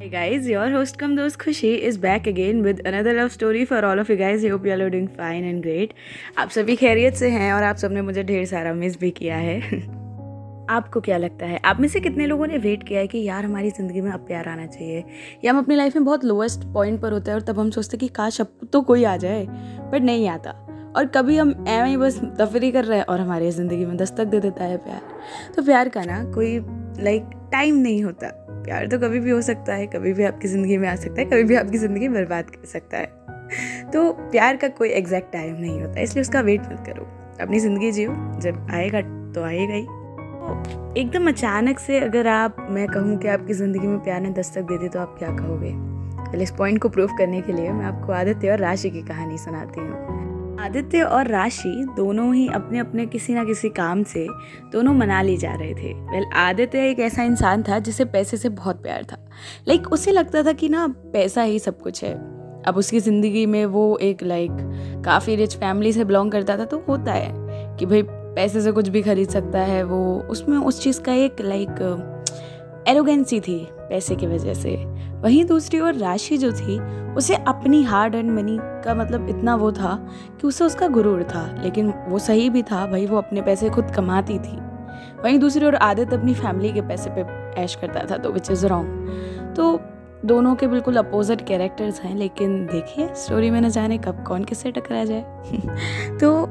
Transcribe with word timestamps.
Hey 0.00 0.10
guys, 0.10 0.46
your 0.46 0.70
host 0.70 0.98
come 0.98 1.14
dost 1.16 1.38
Khushi 1.38 1.78
is 1.78 1.96
back 1.96 2.26
again 2.26 2.62
with 2.62 2.80
another 2.86 3.14
love 3.14 3.32
story 3.32 3.64
for 3.64 3.84
all 3.84 3.98
of 3.98 4.10
you 4.10 4.16
guys. 4.16 4.44
I 4.44 4.48
hope 4.48 4.66
you 4.66 4.72
all 4.72 4.82
are 4.82 4.90
doing 4.90 5.08
fine 5.08 5.44
and 5.44 5.62
great. 5.62 5.88
आप 6.38 6.48
सभी 6.48 6.76
खैरियत 6.76 7.14
से 7.14 7.30
हैं 7.30 7.52
और 7.52 7.62
आप 7.62 7.76
सबने 7.76 8.02
मुझे 8.02 8.24
ढेर 8.24 8.46
सारा 8.46 8.74
मिस 8.74 9.00
भी 9.00 9.10
किया 9.10 9.36
है। 9.36 9.60
आपको 10.70 11.00
क्या 11.00 11.16
लगता 11.16 11.46
है? 11.46 11.60
आप 11.64 11.80
में 11.80 11.88
से 11.88 12.00
कितने 12.00 12.26
लोगों 12.26 12.46
ने 12.46 12.58
वेट 12.58 12.82
किया 12.82 13.00
है 13.00 13.06
कि 13.06 13.22
यार 13.22 13.44
हमारी 13.44 13.70
ज़िंदगी 13.70 14.00
में 14.00 14.10
अब 14.12 14.20
प्यार 14.20 14.48
आना 14.48 14.66
चाहिए? 14.66 15.04
या 15.44 15.52
हम 15.52 15.58
अपनी 15.58 15.76
लाइफ 15.76 15.96
में 15.96 16.04
बहुत 16.04 16.24
लोएस्ट 16.24 16.60
पॉइंट 16.60 17.00
पर 17.00 17.12
होते 17.12 17.30
हैं 17.30 17.38
और 17.38 17.44
तब 17.44 17.58
हम 17.58 17.70
सोचते 17.70 17.96
हैं 17.96 18.00
कि 18.00 18.08
काश 18.08 18.40
अब 18.40 18.68
तो 18.72 18.82
कोई 18.82 19.04
आ 19.04 19.16
जाए 19.16 19.46
बट 19.92 20.02
नहीं 20.02 20.28
आता। 20.28 20.50
और 20.96 21.06
कभी 21.06 21.36
हम 21.36 21.64
एवं 21.68 21.86
ही 21.86 21.96
बस 21.96 22.18
तफरी 22.18 22.72
कर 22.72 22.84
रहे 22.84 22.98
हैं 22.98 23.04
और 23.04 23.20
हमारी 23.20 23.50
ज़िंदगी 23.50 23.86
में 23.86 23.96
दस्तक 23.96 24.24
दे 24.24 24.40
देता 24.40 24.64
है 24.64 24.76
प्यार। 24.76 25.00
तो 25.56 25.62
प्यार 25.62 25.88
का 25.88 26.04
ना 26.04 26.24
कोई 26.24 26.58
लाइक 27.04 27.48
टाइम 27.52 27.76
नहीं 27.76 28.04
होता। 28.04 28.42
प्यार 28.66 28.86
तो 28.86 28.98
कभी 28.98 29.20
भी 29.20 29.30
हो 29.30 29.40
सकता 29.42 29.74
है, 29.74 29.86
कभी 29.86 30.12
भी 30.12 30.24
आपकी 30.24 30.48
ज़िंदगी 30.48 30.76
में 30.76 30.88
आ 30.88 30.94
सकता 30.96 31.20
है, 31.20 31.24
कभी 31.26 31.44
भी 31.44 31.54
आपकी 31.54 31.78
ज़िंदगी 31.78 32.08
बर्बाद 32.08 32.50
कर 32.50 32.66
सकता 32.66 32.98
है। 32.98 33.90
तो 33.90 34.12
प्यार 34.12 34.56
का 34.56 34.68
कोई 34.68 34.88
एग्जैक्ट 34.90 35.32
टाइम 35.32 35.54
नहीं 35.54 35.80
होता, 35.80 36.00
इसलिए 36.00 36.22
उसका 36.22 36.40
वेट 36.40 36.60
मत 36.62 36.82
करो। 36.86 37.06
अपनी 37.40 37.60
ज़िंदगी 37.60 37.90
जियो, 37.92 38.12
जब 38.40 38.66
आएगा 38.70 39.00
तो 39.34 39.42
आएगा 39.42 39.74
ही। 39.74 39.82
तो 39.82 40.94
एकदम 40.96 41.28
अचानक 41.28 41.78
से 41.78 41.98
अगर 42.00 42.26
आप, 42.26 42.56
मैं 42.70 42.86
कहूँ 42.88 43.16
कि 43.18 43.28
आपकी 43.28 43.54
ज़िंदगी 43.54 43.86
में 43.86 43.98
प्यार 44.00 44.20
ने 44.20 44.30
दस्तक 44.30 44.62
दे 44.62 44.78
दी 44.78 44.88
तो 44.88 45.00
आप 45.00 45.14
क्या 45.18 45.36
कहोगे? 45.36 45.72
पहले 46.18 46.42
इस 46.44 46.50
पॉइंट 46.50 46.82
को 46.82 46.88
प्रूव 46.88 47.16
करने 47.18 47.40
के 47.40 47.52
लिए 47.52 47.72
मैं 47.72 47.84
आपको 47.84 48.12
आदित्य 48.12 48.50
और 48.50 48.58
राशि 48.58 48.90
की 48.90 49.02
कहानी 49.02 49.38
सुनाती 49.38 49.80
हूँ। 49.80 50.35
आदित्य 50.60 51.02
और 51.02 51.28
राशि 51.28 51.84
दोनों 51.96 52.34
ही 52.34 52.48
अपने 52.48 52.78
अपने 52.78 53.06
किसी 53.06 53.34
ना 53.34 53.44
किसी 53.44 53.68
काम 53.68 54.02
से 54.02 54.26
दोनों 54.72 54.94
मनाली 54.94 55.36
जा 55.36 55.54
रहे 55.54 55.74
थे। 55.74 55.92
वेल 55.92 56.22
well, 56.22 56.34
आदित्य 56.34 56.90
एक 56.90 57.00
ऐसा 57.00 57.22
इंसान 57.22 57.62
था 57.62 57.78
जिसे 57.78 58.04
पैसे 58.04 58.36
से 58.36 58.48
बहुत 58.48 58.82
प्यार 58.82 59.04
था। 59.04 59.16
लाइक 59.68 59.80
like, 59.80 59.92
उसे 59.92 60.12
लगता 60.12 60.42
था 60.42 60.52
कि 60.52 60.68
ना 60.68 60.86
पैसा 61.12 61.42
ही 61.42 61.58
सब 61.58 61.80
कुछ 61.80 62.04
है। 62.04 62.14
अब 62.62 62.76
उसकी 62.76 63.00
ज़िंदगी 63.00 63.46
में 63.46 63.64
वो 63.66 63.98
एक 63.98 64.22
लाइक 64.22 64.50
like, 64.50 65.04
काफ़ी 65.04 65.36
रिच 65.36 65.56
फैमिली 65.56 65.92
से 65.92 66.04
बिलोंग 66.04 66.32
करता 66.32 66.56
था 66.58 66.64
तो 66.64 66.84
होता 66.88 67.12
है 67.12 67.30
कि 67.76 67.86
भाई 67.86 68.02
पैसे 68.08 68.60
से 68.60 68.72
कुछ 68.72 68.88
भी 68.88 69.02
खरीद 69.02 69.28
सकता 69.28 69.58
है 69.58 69.82
वो। 69.82 70.20
उसमें 70.30 70.58
उस 70.58 70.82
चीज़ 70.82 71.00
का 71.00 71.12
एक 71.12 71.40
लाइक 71.40 72.84
एरोगेंसी 72.88 73.40
थी 73.40 73.66
पैसे 73.72 74.16
की 74.16 74.26
वजह 74.26 74.54
से। 74.54 74.76
वहीं 75.22 75.44
दूसरी 75.44 75.80
ओर 75.80 75.94
राशि 75.94 76.38
जो 76.38 76.52
थी 76.52 76.78
उसे 77.16 77.34
अपनी 77.34 77.82
हार्ड 77.82 78.14
एंड 78.14 78.30
मनी 78.30 78.58
का 78.60 78.94
मतलब 78.94 79.28
इतना 79.28 79.54
वो 79.54 79.72
था 79.72 79.94
कि 80.40 80.46
उसे 80.46 80.64
उसका 80.64 80.88
गुरूर 80.88 81.22
था, 81.24 81.62
लेकिन 81.62 81.92
वो 82.08 82.18
सही 82.18 82.50
भी 82.50 82.62
था 82.62 82.86
भाई 82.86 83.06
वो 83.06 83.16
अपने 83.16 83.42
पैसे 83.42 83.70
खुद 83.70 83.90
कमाती 83.90 84.38
थी। 84.38 84.56
वहीं 85.24 85.38
दूसरी 85.38 85.66
ओर 85.66 85.74
आदत 85.74 86.12
अपनी 86.14 86.34
फैमिली 86.34 86.72
के 86.72 86.80
पैसे 86.80 87.10
पे 87.10 87.24
ऐश 87.62 87.74
करता 87.74 88.06
था 88.10 88.16
तो 88.16 88.30
विच 88.30 88.50
इज़ 88.50 88.66
रॉन्ग 88.66 89.54
तो 89.56 89.80
दोनों 90.24 90.54
के 90.54 90.66
बिल्कुल 90.66 90.96
अपोजिट 90.96 91.46
कैरेक्टर्स 91.46 92.00
हैं, 92.00 92.14
लेकिन 92.16 92.66
देखिए 92.66 93.08
स्टोरी 93.14 93.50
में 93.50 93.60
न 93.60 93.68
जाने 93.68 93.98
कब 93.98 94.24
कौन 94.24 94.44
किससे 94.44 94.70
टकरा 94.70 95.04
जाए। 95.04 95.24
तो 96.20 96.48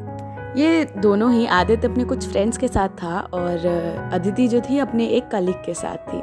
ये 0.59 0.86
दोनों 0.97 1.31
ही, 1.33 1.45
आदित्य 1.45 1.88
अपने 1.88 2.03
कुछ 2.03 2.27
फ्रेंड्स 2.27 2.58
के 2.58 2.67
साथ 2.67 2.89
था, 2.89 3.19
और, 3.19 3.66
अदिति 4.13 4.47
जो 4.47 4.61
थी 4.61 4.80
अपने 4.80 5.05
एक 5.08 5.27
कलीग 5.27 5.55
के 5.55 5.73
साथ 5.73 5.97
थी। 6.13 6.21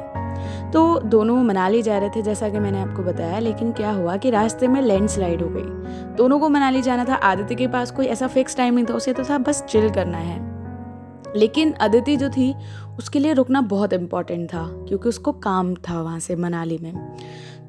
तो 0.73 0.99
दोनों 0.99 1.43
मनाली 1.43 1.81
जा 1.81 1.97
रहे 1.97 2.09
थे 2.09 2.21
जैसा 2.21 2.49
कि 2.49 2.59
मैंने 2.59 2.81
आपको 2.81 3.03
बताया, 3.03 3.39
लेकिन 3.39 3.71
क्या 3.71 3.91
हुआ 3.91 4.17
कि 4.17 4.29
रास्ते 4.29 4.67
में 4.67 4.81
लैंडस्लाइड 4.81 5.41
हो 5.41 5.49
गई। 5.51 5.83
दोनों 6.15 6.39
को 6.39 6.49
मनाली 6.49 6.81
जाना 6.81 7.05
था। 7.05 7.15
आदित्य 7.15 7.55
के 7.55 7.67
पास 7.67 7.91
कोई 7.91 8.05
ऐसा 8.05 8.27
फिक्स 8.27 8.57
टाइम 8.57 8.73
नहीं 8.73 8.85
था, 8.85 8.93
उसे 8.93 9.13
तो 9.13 9.23
था 9.23 9.37
बस 9.37 9.63
चिल 9.63 9.89
करना 9.89 10.17
है। 10.17 10.53
लेकिन 11.35 11.71
अदिति 11.71 12.17
जो 12.17 12.29
थी, 12.29 12.55
उसके 12.99 13.19
लिए 13.19 13.33
रुकना 13.33 13.61
बहुत 13.61 13.93
इंपॉर्टेंट 13.93 14.49
था, 14.49 14.67
क्योंकि 14.87 15.09
उसको 15.09 15.31
काम 15.31 15.75
था 15.75 16.01
वहाँ 16.01 16.19
से 16.19 16.35
मनाली 16.35 16.77
में। 16.77 17.17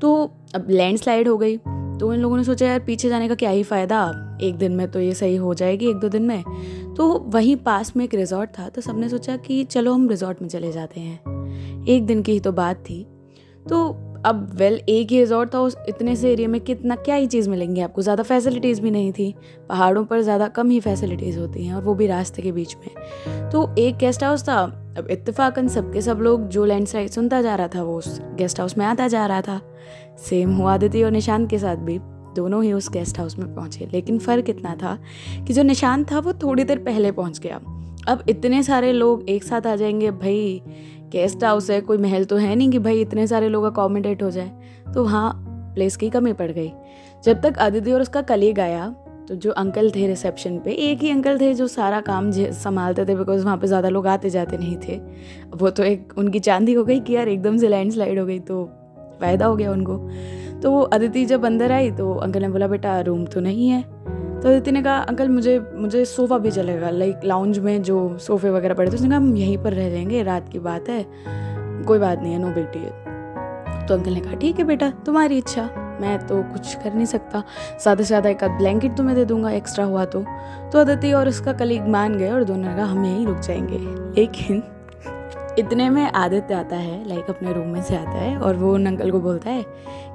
तो 0.01 0.31
अब 0.55 0.67
लैंडस्लाइड 0.71 1.29
हो 1.29 1.39
गई। 1.39 1.61
तो 2.01 2.15
इन 2.15 2.21
लोगों 2.21 2.37
ने 2.37 2.45
सोचा, 2.45 2.67
यार, 2.67 2.79
पीछे 2.79 3.09
जाने 3.09 3.29
का 3.29 3.35
क्या 3.35 3.51
ही 3.51 3.63
फ़ायदा? 3.63 4.13
एक 4.41 4.55
दिन 4.55 4.73
में 4.73 4.91
तो 4.91 5.01
ये 5.01 5.15
सही 5.15 5.37
हो 5.37 5.55
जाएगी, 5.55 5.89
एक 5.91 5.97
दो 5.97 6.09
दिन 6.09 6.23
में। 6.23 6.45
तो 6.97 7.19
वहीं 7.19 7.57
पास 7.57 7.97
में 7.97 8.05
एक 8.05 8.15
रिजॉर्ट 8.15 8.51
था 8.59 8.69
तो 8.69 8.81
सबने 8.81 9.09
सोचा 9.09 9.37
कि 9.37 9.65
चलो 9.65 9.95
हम 9.95 10.09
रिजॉर्ट 10.09 10.43
में 10.43 10.49
चले 10.49 10.73
जाते 10.73 11.01
हैं। 11.01 11.35
एक 11.87 12.07
दिन 12.07 12.23
की 12.23 12.33
ही 12.33 12.41
तो 12.41 12.53
बात 12.53 12.77
थी। 12.77 13.07
तो 13.69 13.97
अब 14.25 14.51
वेल 14.55 14.81
एक 14.89 15.11
ही 15.11 15.21
रिजॉर्ट 15.21 15.55
था, 15.55 15.61
उस 15.61 15.77
इतने 15.89 16.17
से 16.17 16.33
एरिया 16.33 16.49
में 16.49 16.61
कितना, 16.61 16.97
क्या 16.97 17.15
ही 17.15 17.27
चीज़ 17.27 17.51
मिलेंगी 17.51 17.81
आपको? 17.81 18.03
ज़्यादा 18.03 18.23
फैसिलिटीज़ 18.23 18.81
भी 18.81 18.91
नहीं 18.91 19.13
थी। 19.13 19.35
पहाड़ों 19.69 20.05
पर 20.05 20.21
ज़्यादा 20.21 20.49
कम 20.49 20.71
ही 20.71 20.81
फैसिलिटीज़ 20.81 21.39
होती 21.39 21.67
हैं, 21.67 21.75
और 21.75 21.83
वो 21.83 21.95
भी 21.95 22.07
रास्ते 22.07 22.43
के 22.43 22.53
बीच 22.53 22.77
में। 22.77 23.51
तो 23.51 23.75
एक 23.79 23.97
गेस्ट 23.97 24.25
हाउस 24.25 24.43
था। 24.43 24.81
अब 24.99 25.07
इत्तेफाकन 25.11 25.69
सबके 25.69 26.01
सब 26.01 26.19
लोग 26.19 26.49
जो 26.49 26.65
लैंड 26.65 26.87
सुनता 26.87 27.43
जा 27.43 27.55
रहा 27.55 27.69
था, 27.69 27.83
वो 27.83 27.99
उस 27.99 28.21
गेस्ट 28.35 28.61
हाउस 28.61 28.79
में 28.79 28.87
आता 28.87 29.09
जा 29.09 29.27
रहा 29.27 29.41
था। 29.41 29.61
सेम 30.19 30.55
हुआ 30.55 30.75
आदिति 30.75 31.03
और 31.03 31.11
निशांत 31.11 31.51
के 31.51 31.59
साथ 31.59 31.77
भी। 31.77 31.99
दोनों 32.35 32.65
ही 32.65 32.73
उस 32.73 32.91
गेस्ट 32.91 33.19
हाउस 33.19 33.39
में 33.39 33.55
पहुँचे। 33.55 33.89
लेकिन 33.93 34.19
फ़र्क 34.19 34.51
इतना 34.51 34.75
था 34.75 34.99
कि 35.47 35.53
जो 35.53 35.63
निशांत 35.63 36.13
था, 36.13 36.19
वो 36.19 36.33
थोड़ी 36.33 36.65
देर 36.65 36.79
पहले 36.79 37.13
पहुँच 37.13 37.39
गया। 37.39 37.61
अब 38.09 38.23
इतने 38.29 38.63
सारे 38.63 38.93
लोग 38.93 39.29
एक 39.29 39.45
साथ 39.45 39.67
आ 39.67 39.77
जाएँगे, 39.77 40.11
भाई 40.11 40.63
गेस्ट 41.15 41.45
हाउस 41.45 41.71
है, 41.71 41.81
कोई 41.81 41.99
महल 41.99 42.25
तो 42.25 42.37
है 42.37 42.55
नहीं 42.55 42.71
कि 42.71 42.79
भाई 42.81 43.01
इतने 43.01 43.27
सारे 43.27 43.49
लोग 43.49 43.65
अकोमोडेट 43.65 44.23
हो 44.23 44.31
जाए। 44.31 44.51
तो 44.95 45.05
वहाँ 45.05 45.73
प्लेस 45.75 45.97
की 45.97 46.11
कमी 46.11 46.33
पड़ 46.33 46.51
गई। 46.51 46.71
जब 47.25 47.41
तक 47.43 47.59
अदिति 47.59 47.93
और 47.93 48.01
उसका 48.01 48.23
कलीग 48.25 48.61
आया 48.61 48.95
तो 49.29 49.35
जो 49.35 49.51
अंकल 49.53 49.91
थे 49.91 50.07
रिसेप्शन 50.07 50.59
पे, 50.59 50.71
एक 50.71 51.03
ही 51.03 51.11
अंकल 51.11 51.39
थे 51.41 51.53
जो 51.55 51.67
सारा 51.69 52.01
काम 52.01 52.31
संभालते 52.31 53.05
थे 53.05 53.15
बिकॉज़ 53.15 53.45
वहाँ 53.45 53.57
पे 53.57 53.67
ज़्यादा 53.67 53.89
लोग 53.89 54.07
आते 54.07 54.31
जाते 54.31 54.57
नहीं 54.59 54.77
थे। 54.79 54.97
वो 55.55 55.71
तो 55.71 55.83
एक, 55.83 56.13
उनकी 56.19 56.41
चांदी 56.41 56.73
हो 56.73 56.85
गई 56.85 57.01
कि 57.01 57.13
यार 57.13 57.29
एकदम 57.29 57.57
से 57.57 57.69
लैंड 57.69 57.93
स्लाइड 57.93 58.19
हो 58.19 58.27
गई 58.27 58.39
तो 58.41 58.65
फ़ायदा 59.21 59.47
हो 59.47 59.57
गया 59.57 59.73
उनको। 59.73 59.97
तो 60.63 60.71
वो 60.71 60.81
अदिति 60.83 61.25
जब 61.25 61.45
अंदर 61.45 61.73
आई 61.73 61.91
तो 61.91 62.15
अंकल 62.15 62.43
ने 62.43 62.49
बोला, 62.49 62.67
बेटा 62.69 63.01
रूम 63.01 63.25
तो 63.25 63.41
नहीं 63.41 63.69
है। 63.69 63.83
तो 64.45 64.51
अदिति 64.51 64.73
ने 64.73 64.83
कहा, 64.83 64.97
अंकल, 64.99 65.29
मुझे 65.29 65.59
मुझे 65.75 66.05
सोफ़ा 66.05 66.39
भी 66.39 66.51
चलेगा 66.51 66.91
लाइक 66.91 67.21
लाउंज 67.25 67.59
में 67.59 67.83
जो 67.83 67.97
सोफ़े 68.19 68.51
वगैरह 68.51 68.75
पड़े 68.75 68.91
थे, 68.91 68.95
उसने 68.95 69.09
कहा, 69.09 69.17
हम 69.17 69.37
यहीं 69.37 69.57
पर 69.59 69.73
रह 69.73 69.89
जाएँगे, 69.91 70.23
रात 70.23 70.49
की 70.49 70.59
बात 70.59 70.89
है, 70.89 71.05
कोई 71.87 71.99
बात 71.99 72.19
नहीं 72.19 72.33
है, 72.33 72.39
नो 72.39 72.51
बेटी 72.55 72.79
है 72.79 73.87
तो 73.87 73.95
अंकल 73.95 74.13
ने 74.13 74.21
कहा, 74.21 74.35
ठीक 74.35 74.59
है 74.59 74.65
बेटा, 74.65 74.91
तुम्हारी 75.07 75.39
इच्छा, 75.39 75.63
मैं 76.01 76.19
तो 76.27 76.43
कुछ 76.43 76.75
कर 76.75 76.95
नहीं 76.95 77.07
सकता 77.07 77.43
ज़्यादा 77.83 78.03
से 78.03 78.07
ज़्यादा 78.07 78.31
एक 78.31 78.45
आध 78.45 78.51
ब्लैंकेट 78.51 78.97
तुम्हें 78.97 79.17
दे 79.17 79.25
दूँगा 79.25 79.51
एक्स्ट्रा 79.51 79.85
हुआ 79.85 80.05
तो। 80.05 80.25
तो 80.73 80.79
अदिति 80.79 81.13
और 81.13 81.29
उसका 81.29 81.53
कलीग 81.53 81.89
मान 81.89 82.19
गए 82.19 82.31
और 82.31 82.45
दोनों 82.45 82.69
ने 82.69 82.75
कहा, 82.77 82.85
हम 82.85 83.05
यहीं 83.05 83.27
रुक 83.27 83.39
जाएँगे 83.39 83.79
लेकिन 84.21 84.63
इतने 85.59 85.91
में 85.91 86.03
आदित्य 86.03 86.55
आता 86.55 86.77
है 86.77 87.09
लाइक 87.09 87.27
अपने 87.29 87.53
रूम 87.53 87.67
में 87.67 87.83
से 87.83 87.97
आता 87.97 88.11
है 88.11 88.39
और 88.39 88.57
वो 88.57 88.75
उन 88.75 88.87
अंकल 88.87 89.11
को 89.11 89.21
बोलता 89.21 89.51
है 89.51 89.65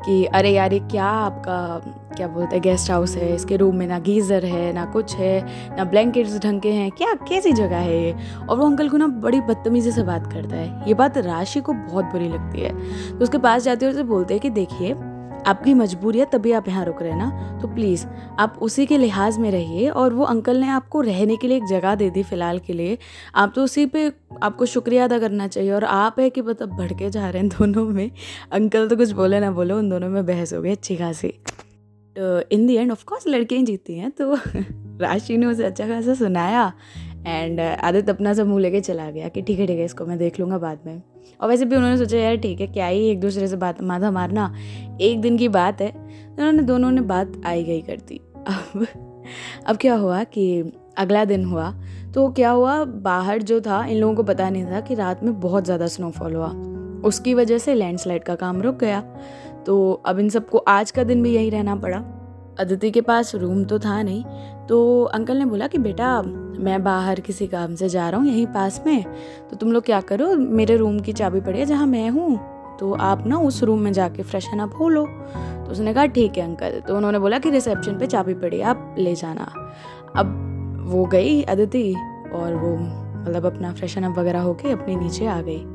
कि, 0.05 0.25
अरे 0.25 0.49
यार, 0.49 0.73
ये 0.73 0.79
क्या 0.79 1.05
आपका, 1.05 1.81
क्या 2.17 2.27
बोलते 2.27 2.55
हैं 2.55 2.61
गेस्ट 2.61 2.91
हाउस 2.91 3.15
है? 3.15 3.35
इसके 3.35 3.57
रूम 3.57 3.75
में 3.75 3.87
ना 3.87 3.99
गीज़र 3.99 4.45
है, 4.45 4.73
ना 4.73 4.85
कुछ 4.85 5.15
है, 5.15 5.45
ना 5.77 5.83
ब्लैंकेट्स 5.83 6.39
ढंग 6.39 6.61
के 6.61 6.71
हैं। 6.71 6.91
क्या, 6.91 7.13
कैसी 7.13 7.51
जगह 7.51 7.77
है 7.77 8.03
ये? 8.03 8.15
और 8.49 8.57
वो 8.57 8.65
अंकल 8.65 8.89
को 8.89 8.97
ना 8.97 9.07
बड़ी 9.07 9.41
बदतमीज़ी 9.41 9.91
से 9.91 10.03
बात 10.03 10.33
करता 10.33 10.55
है। 10.55 10.87
ये 10.87 10.93
बात 10.93 11.17
राशि 11.17 11.61
को 11.61 11.73
बहुत 11.73 12.05
बुरी 12.05 12.29
लगती 12.29 12.61
है। 12.61 12.73
तो 13.09 13.23
उसके 13.23 13.37
पास 13.37 13.63
जाते 13.63 13.85
हुए 13.85 13.93
उसे 13.93 14.03
बोलते 14.03 14.33
हैं 14.33 14.41
कि, 14.41 14.49
देखिए 14.49 14.93
आपकी 15.47 15.73
मजबूरी 15.73 16.19
है 16.19 16.25
तभी 16.25 16.51
आप 16.51 16.67
यहाँ 16.67 16.85
रुक 16.85 17.01
रहे 17.01 17.11
हैं 17.11 17.17
ना? 17.17 17.59
तो 17.61 17.67
प्लीज़ 17.67 18.05
आप 18.39 18.57
उसी 18.61 18.85
के 18.85 18.97
लिहाज 18.97 19.37
में 19.37 19.49
रहिए 19.51 19.89
और 19.89 20.13
वो 20.13 20.23
अंकल 20.23 20.57
ने 20.57 20.69
आपको 20.69 21.01
रहने 21.01 21.35
के 21.35 21.47
लिए 21.47 21.57
एक 21.57 21.65
जगह 21.65 21.95
दे 21.95 22.09
दी 22.09 22.23
फ़िलहाल 22.23 22.59
के 22.59 22.73
लिए। 22.73 22.97
आप 23.35 23.53
तो 23.55 23.63
उसी 23.63 23.85
पे 23.85 24.11
आपको 24.43 24.65
शुक्रिया 24.65 25.03
अदा 25.03 25.19
करना 25.19 25.47
चाहिए 25.47 25.71
और 25.71 25.83
आप 25.83 26.19
है 26.19 26.29
कि 26.29 26.41
मतलब 26.41 26.69
भड़के 26.69 27.09
जा 27.09 27.29
रहे 27.29 27.41
हैं 27.41 27.49
दोनों 27.49 27.85
में। 27.85 28.11
अंकल 28.51 28.87
तो 28.87 28.95
कुछ 28.95 29.11
बोले 29.11 29.39
ना 29.39 29.51
बोलो 29.51 29.77
उन 29.77 29.89
दोनों 29.89 30.09
में 30.09 30.25
बहस 30.25 30.53
हो 30.53 30.61
गई, 30.61 30.71
अच्छी 30.71 30.95
खासी। 30.95 31.33
तो 32.15 32.39
इन 32.51 32.67
दी 32.67 32.75
एंड 32.75 32.91
ऑफकोर्स 32.91 33.27
लड़कियाँ 33.27 33.63
जीती 33.63 33.97
हैं 33.97 34.11
तो 34.11 34.33
राशि 35.01 35.37
ने 35.37 35.45
उसे 35.45 35.63
अच्छा 35.63 35.87
खासा 35.87 36.13
सुनाया। 36.13 36.71
एंड 37.27 37.59
आदित्य 37.59 38.11
अपना 38.11 38.33
सब 38.33 38.47
मुँह 38.47 38.59
लेके 38.61 38.81
चला 38.81 39.09
गया 39.11 39.27
कि 39.27 39.41
ठीक 39.41 39.59
है 39.59 39.67
ठीक 39.67 39.79
है, 39.79 39.85
इसको 39.85 40.05
मैं 40.05 40.17
देख 40.17 40.39
लूँगा 40.39 40.57
बाद 40.57 40.79
में। 40.85 41.01
और 41.41 41.49
वैसे 41.49 41.65
भी 41.65 41.75
उन्होंने 41.75 41.97
सोचा, 41.97 42.17
यार, 42.17 42.35
ठीक 42.35 42.61
है, 42.61 42.67
क्या 42.67 42.87
ही 42.87 43.07
एक 43.09 43.19
दूसरे 43.19 43.47
से 43.47 43.55
बात, 43.55 43.81
माथा 43.81 44.11
मारना 44.11 44.53
एक 45.01 45.21
दिन 45.21 45.37
की 45.37 45.47
बात 45.49 45.81
है। 45.81 45.91
तो 45.91 46.33
उन्होंने, 46.33 46.61
दोनों 46.63 46.91
ने 46.91 47.01
बात 47.01 47.41
आई 47.45 47.63
गई 47.63 47.81
कर 47.81 47.97
दी। 48.07 48.21
अब 48.47 48.85
अब 49.67 49.77
क्या 49.77 49.95
हुआ 49.95 50.23
कि 50.23 50.71
अगला 50.97 51.23
दिन 51.25 51.43
हुआ 51.45 51.71
तो 52.13 52.29
क्या 52.31 52.49
हुआ, 52.49 52.83
बाहर 52.83 53.41
जो 53.41 53.59
था, 53.61 53.83
इन 53.85 53.97
लोगों 53.97 54.15
को 54.15 54.23
पता 54.23 54.49
नहीं 54.49 54.65
था 54.65 54.79
कि 54.79 54.95
रात 54.95 55.23
में 55.23 55.39
बहुत 55.39 55.65
ज़्यादा 55.65 55.87
स्नोफॉल 55.87 56.35
हुआ। 56.35 56.47
उसकी 57.07 57.33
वजह 57.33 57.57
से 57.57 57.73
लैंडस्लाइड 57.75 58.23
का 58.23 58.35
काम 58.35 58.61
रुक 58.61 58.75
गया। 58.75 59.01
तो 59.65 59.91
अब 60.05 60.19
इन 60.19 60.29
सबको 60.29 60.57
आज 60.57 60.91
का 60.91 61.03
दिन 61.03 61.21
भी 61.23 61.33
यही 61.33 61.49
रहना 61.49 61.75
पड़ा। 61.75 61.97
अदिति 62.59 62.91
के 62.91 63.01
पास 63.01 63.35
रूम 63.35 63.63
तो 63.63 63.79
था 63.79 64.01
नहीं 64.03 64.23
तो 64.69 65.03
अंकल 65.03 65.37
ने 65.37 65.45
बोला 65.45 65.67
कि 65.67 65.77
बेटा, 65.77 66.21
मैं 66.59 66.83
बाहर 66.83 67.19
किसी 67.19 67.47
काम 67.47 67.75
से 67.75 67.89
जा 67.89 68.09
रहा 68.09 68.19
हूँ, 68.19 68.27
यहीं 68.27 68.45
पास 68.45 68.83
में। 68.85 69.03
तो 69.49 69.55
तुम 69.55 69.71
लोग 69.71 69.83
क्या 69.83 70.01
करो, 70.01 70.35
मेरे 70.35 70.77
रूम 70.77 70.99
की 70.99 71.13
चाबी 71.13 71.41
पड़ी 71.41 71.59
है 71.59 71.65
जहाँ 71.65 71.87
मैं 71.87 72.09
हूँ। 72.09 72.39
तो 72.77 72.93
आप 72.93 73.27
ना 73.27 73.37
उस 73.37 73.63
रूम 73.63 73.79
में 73.79 73.93
जाके 73.93 74.23
फ्रेशन 74.23 74.59
अप 74.59 74.71
हो 74.79 74.89
लो। 74.89 75.05
तो 75.35 75.71
उसने 75.71 75.93
कहा, 75.93 76.05
ठीक 76.05 76.37
है 76.37 76.43
अंकल। 76.43 76.81
तो 76.87 76.97
उन्होंने 76.97 77.19
बोला 77.19 77.39
कि, 77.39 77.49
रिसेप्शन 77.49 77.97
पे 77.97 78.07
चाबी 78.07 78.33
पड़ी 78.33 78.61
आप 78.61 78.95
ले 78.99 79.15
जाना। 79.15 79.43
अब 80.15 80.45
वो 80.85 81.05
गई 81.05 81.41
अदिति 81.41 81.95
और 82.33 82.55
वो 82.55 82.77
मतलब 83.21 83.45
अपना 83.45 83.73
फ्रेशन 83.73 84.03
अप 84.03 84.19
वगैरह 84.19 84.39
होके 84.39 84.71
अपने 84.71 84.95
नीचे 84.95 85.25
आ 85.25 85.41
गई। 85.41 85.65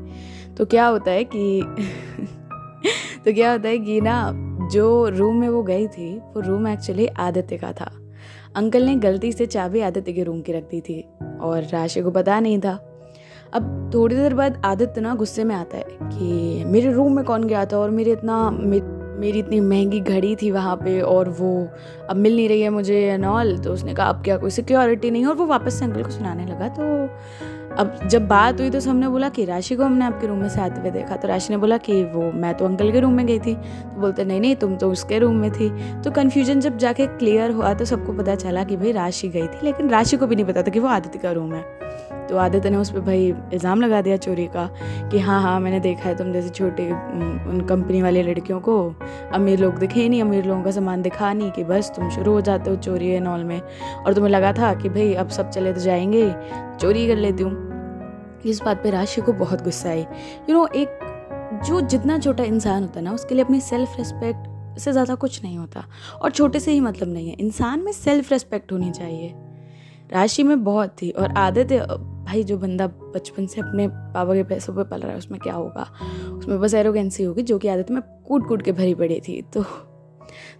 तो 0.57 0.65
क्या 0.65 0.87
होता 0.87 1.11
है 1.11 1.23
कि 1.23 1.61
तो 3.25 3.33
क्या 3.33 3.51
होता 3.51 3.69
है 3.69 3.77
कि 3.77 4.01
ना, 4.01 4.31
जो 4.71 5.09
रूम 5.09 5.35
में 5.35 5.49
वो 5.49 5.63
गई 5.63 5.87
थी, 5.87 6.17
वो 6.17 6.41
रूम 6.41 6.67
एक्चुअली 6.67 7.07
आदित्य 7.07 7.57
का 7.57 7.71
था। 7.71 8.04
अंकल 8.55 8.83
ने 8.83 8.95
गलती 8.95 9.31
से 9.31 9.45
चाबी 9.45 9.81
आदित्य 9.81 10.13
के 10.13 10.23
रूम 10.23 10.41
की 10.41 10.51
रख 10.51 10.63
दी 10.63 10.81
थी 10.81 11.09
और 11.41 11.63
राशि 11.63 12.01
को 12.01 12.11
पता 12.11 12.39
नहीं 12.39 12.59
था। 12.59 12.91
अब 13.53 13.91
थोड़ी 13.93 14.15
देर 14.15 14.33
बाद 14.33 14.61
आदित्य 14.65 15.01
ना 15.01 15.15
गुस्से 15.15 15.43
में 15.43 15.55
आता 15.55 15.77
है 15.77 15.85
कि 16.03 16.63
मेरे 16.65 16.93
रूम 16.93 17.15
में 17.15 17.25
कौन 17.25 17.43
गया 17.43 17.65
था 17.65 17.77
और 17.77 17.89
मेरे 17.89 18.11
इतना 18.11 18.49
मेरी 19.19 19.39
इतनी 19.39 19.59
महँगी 19.59 19.99
घड़ी 19.99 20.35
थी 20.35 20.51
वहाँ 20.51 20.75
पे 20.75 21.01
और 21.01 21.29
वो 21.29 21.67
अब 22.09 22.15
मिल 22.15 22.35
नहीं 22.35 22.49
रही 22.49 22.61
है 22.61 22.69
मुझे 22.69 22.99
एंड 22.99 23.63
तो 23.63 23.73
उसने 23.73 23.93
कहा, 23.93 24.05
अब 24.05 24.23
क्या, 24.23 24.37
कोई 24.37 24.49
सिक्योरिटी 24.49 25.11
नहीं? 25.11 25.25
और 25.25 25.35
वो 25.35 25.45
वापस 25.45 25.73
से 25.73 25.85
अंकल 25.85 26.03
को 26.03 26.09
सुनाने 26.09 26.45
लगा 26.45 26.67
तो 26.67 26.83
अब 27.77 27.99
जब 28.07 28.27
बात 28.27 28.59
हुई 28.59 28.69
तो 28.69 28.79
सबने 28.79 29.07
बोला 29.07 29.29
कि 29.29 29.45
राशि 29.45 29.75
को 29.75 29.83
हमने 29.83 30.05
आपके 30.05 30.27
रूम 30.27 30.37
में 30.37 30.49
से 30.49 30.61
आते 30.61 30.79
हुए 30.81 30.91
देखा। 30.91 31.15
तो 31.15 31.27
राशि 31.27 31.53
ने 31.53 31.57
बोला 31.57 31.77
कि 31.77 32.03
वो, 32.03 32.31
मैं 32.31 32.53
तो 32.53 32.65
अंकल 32.65 32.91
के 32.91 32.99
रूम 32.99 33.13
में 33.13 33.25
गई 33.27 33.39
थी। 33.39 33.53
तो 33.55 33.99
बोलते, 34.01 34.25
नहीं 34.25 34.39
नहीं, 34.39 34.55
तुम 34.55 34.75
तो 34.75 34.91
उसके 34.91 35.19
रूम 35.19 35.35
में 35.35 35.51
थी। 35.51 35.69
तो 36.01 36.11
कन्फ्यूज़न 36.11 36.59
जब 36.59 36.77
जाके 36.77 37.07
क्लियर 37.07 37.51
हुआ 37.51 37.73
तो 37.73 37.85
सबको 37.85 38.13
पता 38.13 38.35
चला 38.35 38.63
कि 38.63 38.77
भाई 38.77 38.91
राशि 38.91 39.27
गई 39.27 39.47
थी, 39.47 39.59
लेकिन 39.63 39.89
राशि 39.89 40.17
को 40.17 40.27
भी 40.27 40.35
नहीं 40.35 40.45
पता 40.45 40.61
था 40.61 40.71
कि 40.71 40.79
वो 40.79 40.87
आदित्य 40.87 41.19
का 41.19 41.31
रूम 41.31 41.53
है। 41.53 41.63
तो 42.29 42.37
आदित्य 42.37 42.69
ने 42.69 42.77
उस 42.77 42.91
पर 42.91 42.99
भाई 42.99 43.25
इल्ज़ाम 43.53 43.81
लगा 43.81 44.01
दिया 44.01 44.17
चोरी 44.17 44.45
का 44.47 44.69
कि 45.11 45.19
हाँ 45.19 45.41
हाँ 45.41 45.59
मैंने 45.59 45.79
देखा 45.79 46.09
है 46.09 46.15
तुम 46.17 46.31
जैसे 46.33 46.49
छोटे 46.49 46.89
उन 46.89 47.65
कंपनी 47.69 48.01
वाली 48.01 48.21
लड़कियों 48.23 48.59
को। 48.59 48.77
अमीर 49.33 49.59
लोग 49.59 49.77
दिखे 49.77 50.07
नहीं, 50.09 50.21
अमीर 50.21 50.45
लोगों 50.45 50.63
का 50.63 50.71
सामान 50.71 51.01
दिखा 51.01 51.33
नहीं 51.33 51.51
कि 51.51 51.63
बस 51.63 51.91
तुम 51.95 52.09
शुरू 52.09 52.31
हो 52.31 52.41
जाते 52.41 52.69
हो 52.69 52.75
चोरी 52.77 53.09
एंड 53.09 53.27
ऑल 53.27 53.43
में। 53.43 53.59
और 53.59 54.13
तुम्हें 54.13 54.31
लगा 54.31 54.53
था 54.53 54.73
कि 54.73 54.89
भाई 54.89 55.13
अब 55.13 55.29
सब 55.29 55.49
चले 55.49 55.73
तो 55.73 55.79
जाएँगे, 55.81 56.29
चोरी 56.79 57.07
कर 57.07 57.15
लेती 57.15 57.43
हूँ। 57.43 58.41
इस 58.45 58.61
बात 58.61 58.83
पे 58.83 58.89
राशि 58.89 59.21
को 59.21 59.33
बहुत 59.33 59.63
गुस्सा 59.63 59.89
आई। 59.89 60.01
यू 60.49 60.53
नो 60.53 60.67
एक 60.75 60.99
जो 61.65 61.81
जितना 61.81 62.17
छोटा 62.19 62.43
इंसान 62.43 62.81
होता 62.81 62.99
है 62.99 63.03
ना, 63.05 63.11
उसके 63.11 63.35
लिए 63.35 63.43
अपनी 63.43 63.59
सेल्फ 63.61 63.97
रिस्पेक्ट 63.97 64.79
से 64.79 64.91
ज़्यादा 64.91 65.15
कुछ 65.15 65.43
नहीं 65.43 65.57
होता। 65.57 65.83
और 66.21 66.31
छोटे 66.31 66.59
से 66.59 66.71
ही 66.71 66.79
मतलब 66.79 67.13
नहीं 67.13 67.29
है। 67.29 67.35
इंसान 67.35 67.79
में 67.79 67.91
सेल्फ 67.91 68.31
रिस्पेक्ट 68.31 68.71
होनी 68.71 68.91
चाहिए। 68.91 69.33
राशि 70.13 70.43
में 70.43 70.63
बहुत 70.63 70.95
थी 71.01 71.09
और 71.11 71.31
आदत 71.37 71.71
भाई, 72.25 72.43
जो 72.43 72.57
बंदा 72.57 72.87
बचपन 72.87 73.45
से 73.45 73.61
अपने 73.61 73.87
पापा 73.87 74.33
के 74.33 74.43
पैसों 74.43 74.73
पे 74.73 74.83
पल 74.83 74.99
रहा 74.99 75.11
है, 75.11 75.17
उसमें 75.17 75.39
क्या 75.39 75.53
होगा? 75.53 75.87
उसमें 76.37 76.59
बस 76.59 76.73
एरोगेंसी 76.73 77.23
होगी, 77.23 77.41
जो 77.41 77.57
कि 77.57 77.67
आदत 77.67 77.91
में 77.91 78.01
कूट 78.27 78.47
कूट 78.47 78.61
के 78.61 78.71
भरी 78.71 78.95
पड़ी 78.95 79.19
थी। 79.19 79.41
तो 79.53 79.65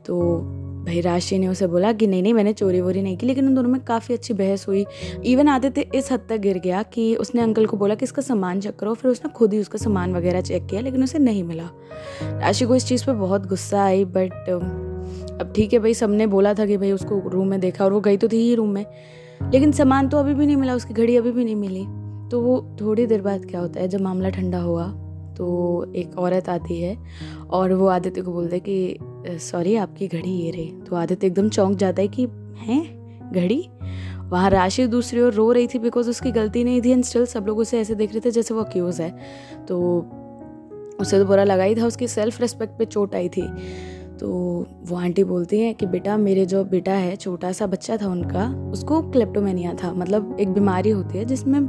तो 0.05 0.39
भाई 0.85 1.01
राशि 1.01 1.37
ने 1.39 1.47
उसे 1.47 1.67
बोला 1.67 1.91
कि 1.93 2.07
नहीं 2.07 2.21
नहीं, 2.23 2.33
मैंने 2.33 2.53
चोरी 2.53 2.81
वोरी 2.81 3.01
नहीं 3.01 3.17
की, 3.17 3.25
लेकिन 3.25 3.47
उन 3.47 3.55
दोनों 3.55 3.69
में 3.69 3.83
काफ़ी 3.83 4.13
अच्छी 4.13 4.33
बहस 4.33 4.67
हुई। 4.67 4.85
इवन 5.25 5.47
आदित्य 5.47 5.81
इस 5.95 6.11
हद 6.11 6.25
तक 6.29 6.37
गिर 6.37 6.57
गया 6.57 6.83
कि 6.83 7.15
उसने 7.15 7.41
अंकल 7.41 7.65
को 7.65 7.77
बोला 7.77 7.95
कि 7.95 8.05
इसका 8.05 8.21
सामान 8.21 8.59
चेक 8.59 8.75
करो, 8.75 8.93
फिर 8.93 9.11
उसने 9.11 9.31
खुद 9.31 9.53
ही 9.53 9.59
उसका 9.59 9.77
सामान 9.77 10.15
वगैरह 10.15 10.41
चेक 10.41 10.65
किया, 10.65 10.81
लेकिन 10.81 11.03
उसे 11.03 11.19
नहीं 11.19 11.43
मिला। 11.43 11.69
राशि 12.23 12.65
को 12.65 12.75
इस 12.75 12.85
चीज़ 12.85 13.05
पर 13.05 13.13
बहुत 13.13 13.47
गुस्सा 13.47 13.83
आई 13.83 14.05
बट 14.05 14.49
अब 15.41 15.53
ठीक 15.55 15.73
है 15.73 15.79
भाई, 15.79 15.93
सबने 15.93 16.27
बोला 16.27 16.53
था 16.53 16.65
कि 16.65 16.77
भाई 16.77 16.91
उसको 16.91 17.21
रूम 17.29 17.47
में 17.47 17.59
देखा 17.59 17.85
और 17.85 17.93
वो 17.93 17.99
गई 17.99 18.17
तो 18.17 18.27
थी 18.27 18.37
ही 18.37 18.55
रूम 18.55 18.69
में। 18.69 18.85
लेकिन 19.43 19.71
सामान 19.71 20.09
तो 20.09 20.17
अभी 20.17 20.33
भी 20.33 20.45
नहीं 20.45 20.55
मिला, 20.55 20.75
उसकी 20.75 20.93
घड़ी 20.93 21.17
अभी 21.17 21.31
भी 21.31 21.45
नहीं 21.45 21.55
मिली। 21.55 21.85
तो 22.29 22.41
वो 22.41 22.77
थोड़ी 22.81 23.05
देर 23.05 23.21
बाद 23.21 23.45
क्या 23.45 23.59
होता 23.59 23.79
है, 23.79 23.87
जब 23.87 24.01
मामला 24.01 24.29
ठंडा 24.29 24.59
हुआ 24.59 24.87
तो 25.37 25.93
एक 25.95 26.17
औरत 26.17 26.49
आती 26.49 26.81
है 26.81 26.97
और 27.49 27.73
वो 27.73 27.87
आदित्य 27.87 28.21
को 28.21 28.31
बोलते 28.31 28.59
कि, 28.59 28.97
सॉरी, 29.27 29.75
आपकी 29.75 30.07
घड़ी 30.07 30.31
ये 30.31 30.51
रही। 30.51 30.73
तो 30.89 30.95
आदित्य 30.95 31.27
एकदम 31.27 31.49
चौंक 31.49 31.77
जाता 31.77 32.01
है 32.01 32.07
कि, 32.07 32.27
हैं, 32.57 33.31
घड़ी? 33.33 33.69
वहाँ 34.29 34.49
राशि 34.49 34.87
दूसरी 34.87 35.21
ओर 35.21 35.33
रो 35.33 35.51
रही 35.51 35.67
थी 35.67 35.79
बिकॉज़ 35.79 36.09
उसकी 36.09 36.31
गलती 36.31 36.63
नहीं 36.63 36.81
थी 36.81 36.91
एंड 36.91 37.03
स्टिल 37.03 37.25
सब 37.25 37.45
लोग 37.47 37.59
उसे 37.59 37.79
ऐसे 37.79 37.95
देख 37.95 38.11
रहे 38.11 38.19
थे 38.19 38.31
जैसे 38.31 38.53
वो 38.53 38.61
अक्यूज़ 38.61 39.01
है। 39.01 39.17
तो 39.67 40.05
उसे 40.99 41.19
तो 41.19 41.25
बुरा 41.25 41.43
लगा 41.43 41.63
ही 41.63 41.75
था, 41.75 41.85
उसकी 41.85 42.07
सेल्फ 42.07 42.41
रिस्पेक्ट 42.41 42.77
पे 42.79 42.85
चोट 42.85 43.15
आई 43.15 43.29
थी। 43.29 43.41
तो 44.19 44.27
वो 44.85 44.97
आंटी 44.97 45.23
बोलती 45.23 45.59
हैं 45.59 45.73
कि 45.75 45.85
बेटा, 45.85 46.17
मेरे 46.17 46.45
जो 46.45 46.63
बेटा 46.65 46.93
है, 46.93 47.15
छोटा 47.15 47.51
सा 47.51 47.67
बच्चा 47.67 47.97
था 47.97 48.07
उनका, 48.07 48.47
उसको 48.71 49.01
क्लेप्टोमेनिया 49.11 49.73
था। 49.73 49.93
मतलब 49.93 50.37
एक 50.39 50.53
बीमारी 50.53 50.89
होती 50.89 51.17
है 51.17 51.25
जिसमें 51.25 51.59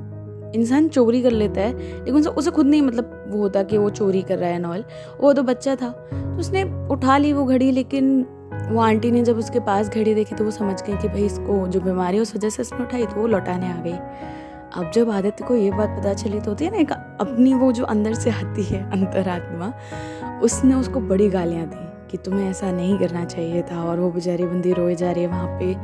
इंसान 0.55 0.89
चोरी 0.89 1.23
कर 1.23 1.31
लेता 1.31 1.61
है, 1.61 1.73
लेकिन 1.73 2.15
उसे 2.15 2.31
उसे 2.31 2.51
खुद 2.51 2.67
नहीं 2.67 2.83
मतलब 2.83 3.25
वो 3.31 3.39
होता 3.39 3.63
कि 3.63 3.79
वो 3.79 3.91
चोरी 3.91 4.23
कर 4.23 4.39
रहा 4.39 4.51
है 4.51 4.59
नॉल 4.59 4.85
वो 5.21 5.33
तो 5.33 5.43
बच्चा 5.43 5.75
था। 5.77 5.91
तो 5.91 6.39
उसने 6.41 6.63
उठा 6.89 7.17
ली 7.19 7.33
वो 7.33 7.45
घड़ी, 7.45 7.71
लेकिन 7.73 8.27
वो 8.71 8.81
आंटी 8.81 9.11
ने 9.11 9.23
जब 9.25 9.39
उसके 9.39 9.61
पास 9.61 9.89
घड़ी 9.89 10.15
देखी 10.15 10.35
तो 10.35 10.45
वो 10.45 10.51
समझ 10.51 10.81
गई 10.83 10.97
कि 10.97 11.09
भाई 11.09 11.25
इसको 11.25 11.67
जो 11.69 11.81
बीमारी 11.81 12.19
उस 12.19 12.35
वजह 12.37 12.51
से 12.51 12.63
इसने 12.63 12.85
उठाई 12.85 13.07
तो 13.07 13.21
वो 13.21 13.27
लौटाने 13.27 13.69
आ 13.69 13.83
गई। 13.83 13.99
अब 14.73 14.91
जब 14.95 15.11
आदित्य 15.11 15.45
को 15.45 15.57
ये 15.57 15.71
बात 15.71 15.99
पता 15.99 16.13
चली 16.15 16.41
तो 16.41 16.51
होती 16.51 16.65
है 16.65 16.71
ना, 16.71 16.79
एक 16.79 16.93
अपनी 16.93 17.53
वो 17.55 17.73
जो 17.73 17.85
अंदर 17.87 18.15
से 18.15 18.31
आती 18.31 18.63
है 18.65 18.83
अंतरात्मा, 18.93 19.73
उसने 20.43 20.75
उसको 20.75 21.01
बड़ी 21.03 21.29
गालियाँ 21.31 21.67
दी। 21.67 21.86
कि 22.11 22.17
तुम्हें 22.17 22.49
ऐसा 22.51 22.71
नहीं 22.73 22.99
करना 22.99 23.25
चाहिए 23.25 23.63
था 23.63 23.83
और 23.85 24.01
वो 24.01 24.11
बेचारी 24.11 24.45
बंदी 24.45 24.73
रोए 24.73 24.95
जा 24.95 25.11
रही 25.11 25.23
है 25.23 25.29
वहाँ 25.29 25.59
पे। 25.59 25.75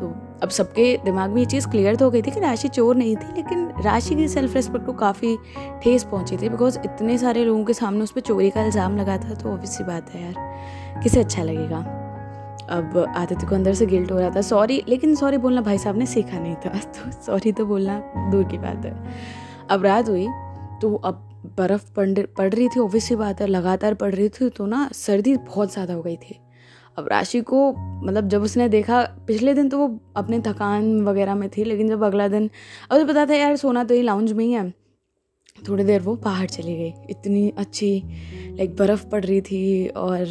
तो 0.00 0.12
अब 0.42 0.48
सबके 0.48 0.96
दिमाग 1.04 1.30
में 1.30 1.38
ये 1.38 1.44
चीज़ 1.46 1.68
क्लियर 1.68 1.96
तो 1.96 2.04
हो 2.04 2.10
गई 2.10 2.22
थी 2.22 2.30
कि 2.30 2.40
राशि 2.40 2.68
चोर 2.68 2.96
नहीं 2.96 3.16
थी, 3.16 3.32
लेकिन 3.36 3.70
राशि 3.84 4.14
की 4.14 4.28
सेल्फ 4.28 4.54
रिस्पेक्ट 4.54 4.86
को 4.86 4.92
काफ़ी 4.94 5.36
ठेस 5.82 6.04
पहुँची 6.04 6.36
थी 6.36 6.48
बिकॉज़ 6.48 6.78
इतने 6.80 7.16
सारे 7.18 7.44
लोगों 7.44 7.64
के 7.64 7.74
सामने 7.74 8.02
उस 8.02 8.12
पर 8.12 8.20
चोरी 8.20 8.50
का 8.50 8.64
इल्ज़ाम 8.64 8.96
लगा 8.96 9.16
था 9.18 9.34
तो 9.34 9.48
ऑब्वियसली 9.48 9.86
बात 9.86 10.10
है 10.10 10.22
यार, 10.22 11.00
किसे 11.02 11.20
अच्छा 11.20 11.42
लगेगा? 11.42 11.78
अब 12.70 12.96
आदित्य 13.16 13.46
को 13.46 13.54
अंदर 13.54 13.74
से 13.74 13.86
गिल्ट 13.86 14.12
हो 14.12 14.18
रहा 14.18 14.30
था। 14.30 14.40
सॉरी 14.42 14.82
लेकिन 14.88 15.14
सॉरी 15.14 15.36
बोलना 15.38 15.60
भाई 15.60 15.78
साहब 15.78 15.96
ने 15.96 16.06
सीखा 16.06 16.38
नहीं 16.38 16.54
था 16.56 16.78
तो 16.78 17.10
सॉरी 17.22 17.52
तो 17.52 17.66
बोलना 17.66 17.98
दूर 18.32 18.44
की 18.44 18.58
बात 18.58 18.84
है। 18.84 18.94
अब 19.70 19.84
रात 19.84 20.08
हुई 20.08 20.26
तो 20.82 20.94
अब 20.94 21.26
बर्फ़ 21.46 21.92
पड़ 21.94 22.26
पड़ 22.28 22.52
रही 22.54 22.68
थी 22.68 22.80
ऑब्वियसली 22.80 23.16
बात 23.16 23.40
है, 23.40 23.46
लगातार 23.46 23.94
पड़ 23.94 24.14
रही 24.14 24.28
थी 24.28 24.48
तो 24.48 24.66
ना 24.66 24.88
सर्दी 24.94 25.36
बहुत 25.36 25.72
ज़्यादा 25.72 25.94
हो 25.94 26.02
गई 26.02 26.16
थी। 26.16 26.38
अब 26.98 27.08
राशि 27.08 27.40
को 27.40 27.72
मतलब 28.04 28.28
जब 28.28 28.42
उसने 28.42 28.68
देखा, 28.68 29.02
पिछले 29.26 29.54
दिन 29.54 29.68
तो 29.68 29.78
वो 29.78 29.88
अपने 30.16 30.40
थकान 30.40 31.00
वगैरह 31.02 31.34
में 31.34 31.48
थी, 31.48 31.64
लेकिन 31.64 31.88
जब 31.88 32.04
अगला 32.04 32.28
दिन, 32.28 32.50
अब 32.90 32.98
तो 32.98 33.06
पता 33.06 33.26
था 33.26 33.34
यार, 33.34 33.56
सोना 33.56 33.84
तो 33.84 33.94
ये 33.94 34.02
लाउंज 34.02 34.32
में 34.32 34.44
ही 34.44 34.52
है। 34.52 34.70
थोड़ी 35.58 35.84
देर 35.84 36.00
वो 36.00 36.14
बाहर 36.16 36.48
चली 36.48 36.76
गई, 36.76 36.92
इतनी 37.10 37.48
अच्छी 37.58 38.02
लाइक 38.48 38.76
बर्फ़ 38.76 39.06
पड़ 39.06 39.24
रही 39.24 39.40
थी 39.40 39.88
और 39.88 40.24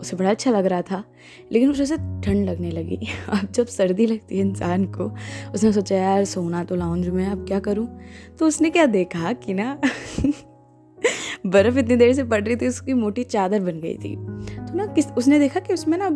उसे 0.00 0.16
बड़ा 0.16 0.30
अच्छा 0.30 0.50
लग 0.50 0.66
रहा 0.66 0.82
था, 0.82 1.04
लेकिन 1.52 1.70
उसे 1.70 1.86
से 1.86 1.96
ठंड 1.96 2.44
लगने 2.44 2.70
लगी। 2.70 2.96
अब 3.28 3.52
जब 3.52 3.66
सर्दी 3.66 4.06
लगती 4.06 4.38
है 4.38 4.40
इंसान 4.40 4.84
को, 4.84 5.14
उसने 5.54 5.72
सोचा, 5.72 5.96
यार, 5.96 6.24
सोना 6.24 6.64
तो 6.64 6.76
लाउंज 6.76 7.08
में 7.08 7.26
अब 7.26 7.46
क्या 7.46 7.60
करूँ? 7.60 7.98
तो 8.38 8.46
उसने 8.46 8.70
क्या 8.70 8.86
देखा 8.86 9.32
कि 9.32 9.54
ना, 9.54 9.80
बर्फ़ 11.46 11.78
इतनी 11.78 11.96
देर 11.96 12.12
से 12.12 12.24
पड़ 12.24 12.44
रही 12.44 12.56
थी, 12.56 12.68
उसकी 12.68 12.94
मोटी 12.94 13.24
चादर 13.24 13.60
बन 13.60 13.80
गई 13.80 13.94
थी। 13.94 14.16
तो 14.56 14.74
ना, 14.74 14.86
किस, 14.86 15.06
उसने 15.06 15.38
देखा 15.38 15.60
कि 15.60 15.74
उसमें 15.74 15.98
ना, 16.02 16.08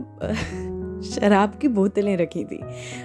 शराब 1.10 1.54
की 1.54 1.68
बोतलें 1.68 2.16
रखी 2.16 2.44
थी। 2.44 2.56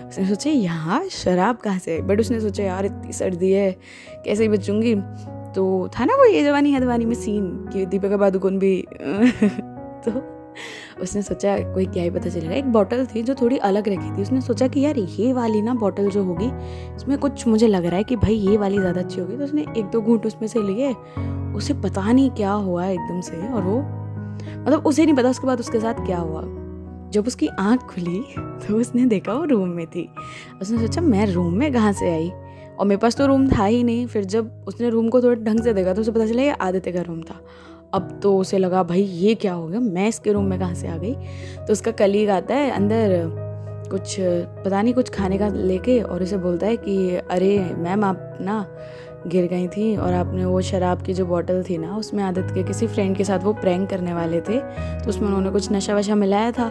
उसने 0.07 0.27
सोचा, 0.27 0.49
यहाँ? 0.49 1.07
शराब 1.07 1.57
कहाँ 1.57 1.79
से? 1.79 2.01
बट 2.01 2.19
उसने 2.19 2.39
सोचा, 2.39 2.63
यार, 2.63 2.85
इतनी 2.85 3.13
सर्दी 3.13 3.51
है, 3.51 3.77
कैसे 4.25 4.47
बचूँगी? 4.47 4.95
तो 5.55 5.89
था 5.99 6.05
ना 6.05 6.13
वो 6.15 6.25
ये 6.25 6.43
जवानी 6.43 6.71
है 6.71 7.05
में 7.05 7.15
सीन 7.15 7.69
कि 7.73 7.85
दीपिका 7.85 8.17
पादुकोण 8.17 8.57
भी 8.57 8.85
तो 10.05 10.34
उसने 11.01 11.21
सोचा 11.21 11.57
कोई 11.73 11.85
क्या 11.85 12.03
ही 12.03 12.09
पता 12.09 12.29
चलेगा। 12.29 12.55
एक 12.55 12.71
बॉटल 12.73 13.05
थी 13.05 13.23
जो 13.23 13.35
थोड़ी 13.35 13.57
अलग 13.59 13.87
रखी 13.89 14.17
थी। 14.17 14.21
उसने 14.21 14.41
सोचा 14.41 14.67
कि 14.67 14.81
यार 14.81 14.97
ये 14.97 15.31
वाली 15.33 15.61
ना 15.61 15.73
बॉटल 15.75 16.09
जो 16.09 16.23
होगी 16.23 16.49
इसमें 16.95 17.17
कुछ 17.17 17.47
मुझे 17.47 17.67
लग 17.67 17.85
रहा 17.85 17.95
है 17.95 18.03
कि 18.03 18.15
भाई 18.15 18.35
ये 18.35 18.57
वाली 18.57 18.79
ज़्यादा 18.79 19.01
अच्छी 19.01 19.19
होगी। 19.21 19.37
तो 19.37 19.43
उसने 19.43 19.65
एक 19.77 19.85
दो 19.85 20.01
घूंट 20.01 20.25
उसमें 20.25 20.47
से 20.47 20.61
लिए। 20.63 20.93
उसे 21.55 21.73
पता 21.73 22.11
नहीं 22.11 22.29
क्या 22.31 22.51
हुआ 22.51 22.87
एकदम 22.87 23.21
से 23.21 23.47
और 23.47 23.61
वो 23.63 23.79
मतलब 24.57 24.85
उसे 24.85 25.05
नहीं 25.05 25.15
पता 25.15 25.29
उसके 25.29 25.47
बाद 25.47 25.59
उसके 25.59 25.79
साथ 25.79 26.05
क्या 26.05 26.17
हुआ। 26.17 26.41
जब 27.11 27.27
उसकी 27.27 27.47
आँख 27.49 27.83
खुली 27.85 28.23
तो 28.37 28.77
उसने 28.77 29.05
देखा 29.05 29.33
वो 29.33 29.43
रूम 29.45 29.69
में 29.69 29.85
थी। 29.87 30.09
उसने 30.61 30.77
सोचा, 30.77 31.01
मैं 31.01 31.25
रूम 31.27 31.53
में 31.53 31.71
कहाँ 31.73 31.91
से 31.93 32.11
आई? 32.11 32.31
और 32.79 32.85
मेरे 32.85 32.97
पास 32.97 33.15
तो 33.15 33.25
रूम 33.25 33.47
था 33.49 33.65
ही 33.65 33.83
नहीं। 33.83 34.05
फिर 34.07 34.23
जब 34.25 34.65
उसने 34.67 34.89
रूम 34.89 35.07
को 35.09 35.21
थोड़े 35.21 35.35
ढंग 35.43 35.59
से 35.63 35.73
देखा 35.73 35.93
तो 35.93 36.01
उसे 36.01 36.11
पता 36.11 36.25
चला 36.25 36.41
ये 36.41 36.51
आदित्य 36.51 36.91
का 36.91 37.01
रूम 37.01 37.21
था। 37.21 37.39
अब 37.93 38.19
तो 38.23 38.37
उसे 38.37 38.57
लगा, 38.57 38.83
भाई, 38.83 39.01
ये 39.01 39.35
क्या 39.35 39.53
हो 39.53 39.67
गया? 39.67 39.79
मैं 39.79 40.07
इसके 40.07 40.31
रूम 40.31 40.45
में 40.45 40.59
कहाँ 40.59 40.73
से 40.73 40.87
आ 40.87 40.97
गई? 40.97 41.15
तो 41.57 41.71
उसका 41.71 41.91
कलीग 41.91 42.29
आता 42.29 42.55
है 42.55 42.71
अंदर, 42.71 43.31
कुछ, 43.91 44.15
पता 44.65 44.81
नहीं, 44.81 44.93
कुछ 44.93 45.09
खाने 45.09 45.37
का 45.37 45.47
लेके 45.47 46.01
और 46.01 46.23
उसे 46.23 46.37
बोलता 46.37 46.67
है 46.67 46.77
कि, 46.77 47.15
अरे, 47.15 47.75
मैम, 47.77 48.03
आप 48.03 48.37
ना 48.41 48.67
गिर 49.27 49.47
गई 49.47 49.67
थी 49.67 49.97
और 49.97 50.13
आपने 50.13 50.45
वो 50.45 50.61
शराब 50.61 51.01
की 51.01 51.13
जो 51.13 51.25
बॉटल 51.25 51.63
थी 51.63 51.77
ना, 51.77 51.97
उसमें 51.97 52.23
आदत 52.23 52.47
के 52.53 52.63
किसी 52.63 52.87
फ्रेंड 52.87 53.17
के 53.17 53.23
साथ 53.23 53.39
वो 53.39 53.53
प्रैंक 53.53 53.89
करने 53.89 54.13
वाले 54.13 54.41
थे 54.41 54.59
तो 54.99 55.09
उसमें 55.09 55.27
उन्होंने 55.27 55.49
कुछ 55.49 55.71
नशा 55.71 55.95
वशा 55.95 56.15
मिलाया 56.15 56.51
था 56.51 56.67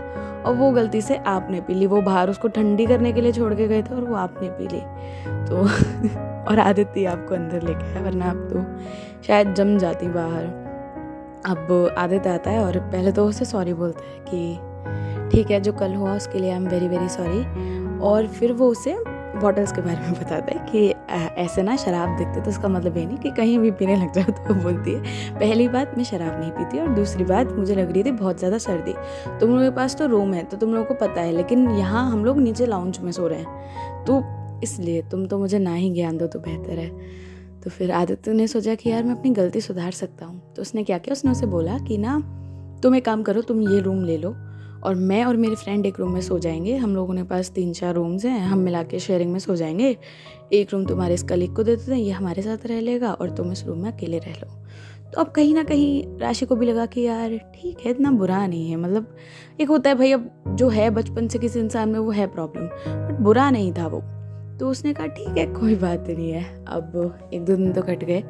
और 0.46 0.54
वो 0.54 0.70
गलती 0.70 1.00
से 1.00 1.16
आपने 1.16 1.60
पी 1.60 1.74
ली। 1.74 1.86
वो 1.86 2.02
बाहर 2.02 2.30
उसको 2.30 2.48
ठंडी 2.48 2.86
करने 2.86 3.12
के 3.12 3.20
लिए 3.20 3.32
छोड़ 3.32 3.54
के 3.54 3.68
गए 3.68 3.82
थे 3.82 3.94
और 3.94 4.04
वो 4.04 4.14
आपने 4.14 4.48
पी 4.48 4.68
ली। 4.68 4.80
तो 5.46 5.56
और 6.50 6.58
आदत 6.58 6.92
थी 6.96 7.04
आपको 7.04 7.34
अंदर 7.34 7.62
लेके 7.62 7.92
आया 7.92 8.02
वरना 8.02 8.24
आप 8.24 8.48
तो 8.52 8.64
शायद 9.26 9.54
जम 9.54 9.78
जाती 9.78 10.08
बाहर। 10.08 10.63
अब 11.46 11.94
आदित्य 11.98 12.30
आता 12.30 12.50
है 12.50 12.64
और 12.64 12.78
पहले 12.80 13.12
तो 13.12 13.26
उसे 13.26 13.44
सॉरी 13.44 13.72
बोलता 13.74 14.04
है 14.04 14.24
कि 14.28 14.72
ठीक 15.30 15.50
है, 15.50 15.60
जो 15.60 15.72
कल 15.72 15.94
हुआ 15.94 16.14
उसके 16.16 16.38
लिए 16.38 16.50
I 16.50 16.56
am 16.56 16.68
very 16.68 16.88
very 16.88 17.08
sorry 17.08 17.98
और 18.00 18.26
फिर 18.28 18.52
वो 18.52 18.68
उसे 18.68 18.96
बॉटल्स 19.34 19.72
के 19.72 19.80
बारे 19.82 19.96
में 20.00 20.12
बताता 20.20 20.52
है 20.52 20.66
कि 20.66 20.88
ऐसे 21.42 21.62
ना 21.62 21.74
शराब 21.76 22.16
देखते 22.18 22.40
तो 22.40 22.50
उसका 22.50 22.68
मतलब 22.68 22.96
ये 22.96 23.04
नहीं 23.06 23.16
कि 23.18 23.30
कहीं 23.32 23.58
भी 23.58 23.70
पीने 23.72 23.96
लग 23.96 24.12
जाओ 24.12 24.32
तो 24.38 24.54
बोलती 24.54 24.92
है, 24.92 25.38
पहली 25.38 25.66
बात 25.68 25.96
मैं 25.96 26.04
शराब 26.04 26.38
नहीं 26.40 26.50
पीती 26.52 26.78
और 26.80 26.88
दूसरी 26.94 27.24
बात 27.24 27.52
मुझे 27.52 27.74
लग 27.74 27.92
रही 27.92 28.02
थी 28.04 28.10
बहुत 28.12 28.38
ज़्यादा 28.38 28.58
सर्दी। 28.58 28.92
तुम 29.40 29.50
लोगों 29.50 29.62
के 29.62 29.74
पास 29.76 29.96
तो 29.96 30.06
रूम 30.06 30.34
है 30.34 30.44
तो 30.44 30.56
तुम 30.56 30.74
लोगों 30.74 30.84
को 30.84 30.94
पता 30.96 31.20
है, 31.20 31.32
लेकिन 31.32 31.70
यहाँ 31.70 32.10
हम 32.10 32.24
लोग 32.24 32.38
नीचे 32.38 32.66
लाउंज 32.66 32.98
में 32.98 33.10
सो 33.12 33.26
रहे 33.26 33.38
हैं। 33.38 34.04
तो 34.04 34.22
इसलिए 34.62 35.02
तुम 35.02 35.26
तो 35.26 35.38
मुझे 35.38 35.58
ना 35.58 35.74
ही 35.74 35.92
ज्ञान 35.94 36.18
दो 36.18 36.26
तो 36.26 36.38
बेहतर 36.40 36.78
है। 36.78 36.90
तो 37.64 37.70
फिर 37.70 37.90
आदित्य 37.90 38.32
ने 38.32 38.46
सोचा 38.46 38.74
कि 38.74 38.90
यार 38.90 39.04
मैं 39.04 39.14
अपनी 39.14 39.30
गलती 39.30 39.60
सुधार 39.60 39.90
सकता 39.90 40.26
हूँ। 40.26 40.54
तो 40.54 40.62
उसने 40.62 40.84
क्या 40.84 40.98
किया? 40.98 41.12
उसने 41.12 41.30
उसे 41.30 41.46
बोला 41.46 41.78
कि 41.78 41.98
ना, 41.98 42.20
तुम 42.82 42.94
एक 42.94 43.04
काम 43.04 43.22
करो, 43.22 43.40
तुम 43.40 43.62
ये 43.62 43.80
रूम 43.80 44.04
ले 44.04 44.18
लो 44.18 44.34
और 44.84 44.94
मैं 44.94 45.24
और 45.24 45.36
मेरी 45.36 45.54
फ्रेंड 45.54 45.86
एक 45.86 46.00
रूम 46.00 46.12
में 46.12 46.20
सो 46.20 46.38
जाएँगे। 46.38 46.76
हम 46.76 46.94
लोगों 46.94 47.14
के 47.14 47.22
पास 47.22 47.50
तीन 47.50 47.72
चार 47.72 47.94
रूम्स 47.94 48.24
हैं, 48.24 48.40
हम 48.40 48.58
मिला 48.58 48.82
के 48.82 48.98
शेयरिंग 48.98 49.32
में 49.32 49.38
सो 49.38 49.56
जाएँगे। 49.56 49.96
एक 50.52 50.72
रूम 50.72 50.84
तुम्हारे 50.86 51.14
इस 51.14 51.22
कलीग 51.22 51.56
को 51.56 51.62
दे 51.62 51.76
देते 51.76 51.92
हैं, 51.92 51.98
ये 51.98 52.10
हमारे 52.10 52.42
साथ 52.42 52.66
रह 52.66 52.80
लेगा 52.80 53.12
और 53.12 53.30
तुम 53.30 53.52
इस 53.52 53.66
रूम 53.66 53.78
में 53.78 53.92
अकेले 53.92 54.18
रह 54.18 54.32
लो। 54.32 54.64
तो 55.10 55.20
अब 55.20 55.28
कहीं 55.28 55.54
ना 55.54 55.62
कहीं 55.62 56.18
राशि 56.18 56.46
को 56.46 56.56
भी 56.56 56.66
लगा 56.66 56.86
कि 56.86 57.00
यार 57.00 57.36
ठीक 57.36 57.78
है, 57.84 57.90
इतना 57.90 58.10
बुरा 58.10 58.46
नहीं 58.46 58.70
है। 58.70 58.76
मतलब 58.76 59.16
एक 59.60 59.68
होता 59.68 59.90
है 59.90 59.96
भाई, 59.96 60.12
अब 60.12 60.30
जो 60.48 60.68
है 60.68 60.90
बचपन 60.90 61.28
से 61.28 61.38
किसी 61.38 61.60
इंसान 61.60 61.88
में 61.88 61.98
वो 61.98 62.10
है 62.10 62.26
प्रॉब्लम 62.26 62.64
बट 62.64 63.20
बुरा 63.20 63.50
नहीं 63.50 63.72
था 63.72 63.86
वो। 63.86 64.02
तो 64.60 64.68
उसने 64.68 64.92
कहा, 64.94 65.06
ठीक 65.06 65.38
है, 65.38 65.46
कोई 65.46 65.74
बात 65.74 66.08
नहीं 66.08 66.30
है। 66.30 66.42
अब 66.68 67.30
एक 67.34 67.44
दो 67.44 67.56
दिन 67.56 67.72
तो 67.72 67.82
कट 67.82 68.04
गए। 68.04 68.22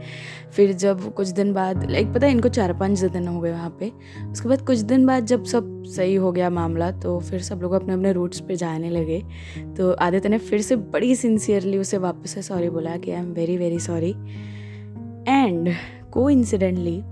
फिर 0.53 0.73
जब 0.73 1.13
कुछ 1.15 1.29
दिन 1.29 1.53
बाद 1.53 1.91
लाइक 1.91 2.13
पता 2.13 2.27
है, 2.27 2.33
इनको 2.33 2.49
चार 2.49 2.73
पाँच 2.73 2.99
दिन 3.01 3.29
हो 3.29 3.41
गए 3.41 3.51
वहाँ 3.51 3.77
पे। 3.81 3.91
उसके 4.33 4.49
बाद 4.49 4.63
कुछ 4.63 4.79
दिन 4.79 5.07
बाद 5.07 5.27
जब 5.27 5.45
सब 5.45 5.83
सही 5.87 6.15
हो 6.15 6.33
गया 6.33 6.51
मामला 6.51 6.91
तो 6.91 7.19
फिर 7.21 7.43
सब 7.43 7.63
लोग 7.63 7.73
अपने 7.73 7.95
अपने 7.95 8.13
रूट्स 8.13 8.41
पे 8.41 8.57
जाने 8.57 8.91
लगे। 8.91 9.23
तो 9.77 9.93
आदित्य 9.93 10.29
ने 10.29 10.39
फिर 10.39 10.61
से 10.61 10.77
बड़ी 10.77 11.15
सिंसियरली 11.17 11.79
उसे 11.79 11.99
वापस 11.99 12.31
से 12.31 12.43
सॉरी 12.43 12.71
बोला 12.71 12.97
कि 12.97 13.11
I 13.11 13.19
am 13.19 13.33
very 13.33 13.57
very 13.57 13.79
sorry 13.79 14.11
and 15.29 15.73
को 16.13 16.31
इंसिडेंटली 16.31 17.03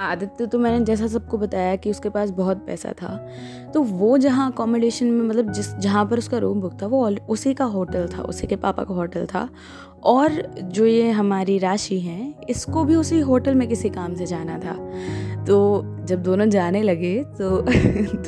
आदित्य 0.00 0.46
तो 0.46 0.58
मैंने 0.58 0.84
जैसा 0.84 1.06
सबको 1.06 1.38
बताया 1.38 1.76
कि 1.76 1.90
उसके 1.90 2.08
पास 2.08 2.30
बहुत 2.30 2.56
पैसा 2.56 2.92
था। 2.92 3.28
तो 3.74 3.82
वो 3.82 4.18
जहाँ 4.18 4.50
अकोमोडेशन 4.50 5.06
में 5.06 5.28
मतलब 5.28 5.52
जिस, 5.52 5.74
जहाँ 5.74 6.06
पर 6.06 6.18
उसका 6.18 6.38
रूम 6.38 6.60
बुक 6.60 6.82
था, 6.82 6.86
वो 6.86 7.10
उसी 7.28 7.54
का 7.54 7.64
होटल 7.64 8.08
था, 8.08 8.22
उसी 8.22 8.46
के 8.46 8.56
पापा 8.56 8.84
का 8.84 8.94
होटल 8.94 9.26
था। 9.26 9.48
और 10.04 10.54
जो 10.58 10.86
ये 10.86 11.10
हमारी 11.10 11.58
राशि 11.58 12.00
है, 12.00 12.34
इसको 12.50 12.84
भी 12.84 12.94
उसी 12.94 13.20
होटल 13.20 13.54
में 13.54 13.68
किसी 13.68 13.88
काम 13.88 14.14
से 14.14 14.26
जाना 14.26 14.58
था। 14.58 14.74
तो 15.44 15.84
जब 16.04 16.22
दोनों 16.22 16.48
जाने 16.48 16.82
लगे 16.82 17.24
तो 17.24 17.62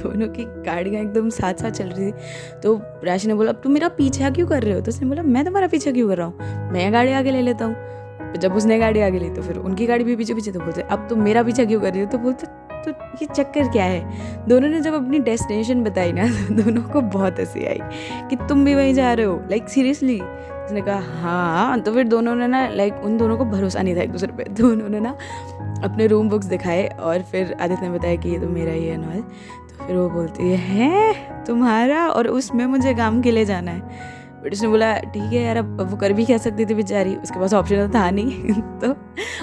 दोनों 0.03 0.29
की 0.29 0.45
गाड़ियाँ 0.45 1.03
एकदम 1.03 1.29
साथ 1.29 1.55
साथ 1.55 1.71
चल 1.71 1.89
रही 1.89 2.13
थी। 2.13 2.15
तो 2.63 2.81
राशि 3.05 3.29
ने 3.29 3.35
बोला, 3.35 3.51
अब 3.51 3.61
तुम 3.65 3.73
मेरा 3.73 3.89
पीछा 3.89 4.31
क्यों 4.31 4.47
कर 4.47 4.63
रहे 4.63 4.75
हो? 4.75 4.81
तो 4.81 4.89
उसने 4.89 5.09
बोला, 5.09 5.23
मैं 5.23 5.45
तुम्हारा 5.45 5.67
पीछा 5.67 5.93
क्यों 5.93 6.09
कर 6.09 6.17
रहा 6.17 6.27
हूँ? 6.27 6.37
मैं 6.73 6.93
गाड़ी 6.93 7.13
आगे 7.13 7.31
ले 7.31 7.43
लेता 7.43 7.65
हूँ। 7.65 7.98
जब 8.37 8.57
उसने 8.57 8.79
गाड़ी 8.79 9.01
आगे 9.01 9.19
ली 9.19 9.31
तो 9.31 9.43
फिर 9.43 9.57
उनकी 9.57 9.87
गाड़ी 9.87 10.05
भी 10.05 10.17
पीछे 10.17 10.35
पीछे 10.35 10.53
तो 10.53 10.61
बोलते, 10.61 10.83
अब 10.83 11.07
तुम 11.09 11.23
मेरा 11.23 11.43
पीछा 11.43 11.65
क्यों 11.65 11.81
कर 11.81 11.93
रही 11.93 12.01
हो? 12.01 12.07
तो 12.07 12.19
बोलते 12.19 12.47
तो 12.85 12.91
ये 12.91 13.27
चक्कर 13.27 13.69
क्या 13.69 13.85
है? 13.85 14.47
दोनों 14.49 14.69
ने 14.69 14.81
जब 14.81 14.95
अपनी 14.95 15.19
डेस्टिनेशन 15.19 15.83
बताई 15.85 16.13
ना 16.13 16.27
तो 16.29 16.55
दोनों 16.55 16.83
को 16.83 17.01
बहुत 17.01 17.41
हँसी 17.41 17.65
आई 17.67 17.81
कि 18.31 18.37
तुम 18.49 18.65
भी 18.65 18.75
वहीं 18.75 18.95
जा 18.95 19.13
रहे 19.13 19.27
हो। 19.27 19.41
लाइक 19.51 19.69
सीरियसली 19.69 20.21
उसने 20.21 20.81
कहा 20.81 21.21
हाँ। 21.21 21.81
तो 21.81 21.93
फिर 21.95 22.09
दोनों 22.09 22.35
ने 22.35 22.47
ना 22.47 22.69
लाइक 22.69 22.95
उन 22.95 23.17
दोनों 23.19 23.37
को 23.37 23.45
भरोसा 23.45 23.83
नहीं 23.83 23.97
था 23.97 24.01
एक 24.01 24.13
दूसरे 24.13 24.33
पे। 24.33 24.45
तो 24.55 24.69
उन्होंने 24.69 25.01
ना 25.01 25.17
अपने 25.85 26.07
रूम 26.07 26.29
बुक्स 26.29 26.47
दिखाए 26.47 26.87
और 27.01 27.23
फिर 27.23 27.57
आदित्य 27.61 27.89
ने 27.89 27.99
बताया 27.99 28.17
कि 28.17 28.29
ये 28.29 28.39
तो 28.39 28.49
मेरा 28.49 28.73
ही 28.73 28.87
है 28.87 28.97
नॉल 28.97 29.21
तो 29.21 29.87
फिर 29.87 29.97
वो 29.97 30.09
बोलती 30.11 30.51
है? 30.51 31.45
तुम्हारा? 31.45 32.07
और 32.09 32.29
उसमें 32.29 32.65
मुझे 32.67 32.95
काम 32.95 33.21
के 33.23 33.31
लिए 33.31 33.45
जाना 33.45 33.71
है। 33.71 34.17
बट 34.45 34.53
उसने 34.53 34.69
बोला, 34.69 34.99
ठीक 34.99 35.23
है 35.23 35.43
यार, 35.43 35.57
अब 35.57 35.91
वो 35.91 35.97
कर 35.97 36.13
भी 36.13 36.25
कह 36.25 36.39
सकती 36.39 36.67
थी 36.67 36.75
बेचारी? 36.75 37.17
उसके 37.17 37.41
पास 37.41 37.55
ऑप्शन 37.55 37.89
तो 37.89 37.95
था 37.95 38.11
नहीं. 38.11 38.53
तो 38.81 38.93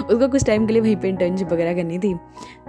उसको 0.06 0.28
कुछ 0.28 0.46
टाइम 0.46 0.68
के 0.68 0.74
लिए 0.74 0.82
वहीं 0.82 0.96
पे 0.96 1.10
इंटर्नशिप 1.10 1.54
वगैरह 1.54 1.74
करनी 1.74 2.00
थी। 2.00 2.14